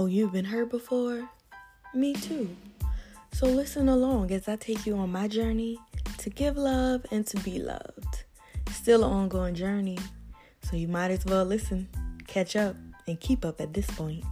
[0.00, 1.28] Oh, you've been hurt before?
[1.92, 2.48] Me too.
[3.32, 5.76] So listen along as I take you on my journey
[6.18, 8.22] to give love and to be loved.
[8.70, 9.98] Still an ongoing journey,
[10.62, 11.88] so you might as well listen,
[12.28, 12.76] catch up,
[13.08, 14.24] and keep up at this point.